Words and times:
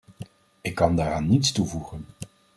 Ik 0.61 0.75
kan 0.75 0.95
daaraan 0.95 1.27
niets 1.27 1.51
toevoegen. 1.51 2.05